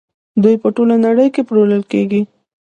دوی 0.43 0.55
په 0.63 0.67
ټوله 0.75 0.95
نړۍ 1.05 1.27
کې 1.33 1.41
پلورل 1.47 1.83
کیږي. 1.91 2.21